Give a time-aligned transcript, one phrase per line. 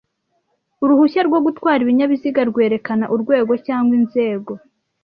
[0.83, 4.51] Uruhushya rwo gutwara ibinyabiziga rwerekana urwego cyangwa inzego